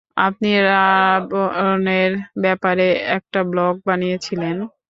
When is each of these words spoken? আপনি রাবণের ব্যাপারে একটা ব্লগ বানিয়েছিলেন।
আপনি 0.19 0.49
রাবণের 0.67 2.11
ব্যাপারে 2.43 2.85
একটা 3.17 3.39
ব্লগ 3.51 3.73
বানিয়েছিলেন। 3.87 4.57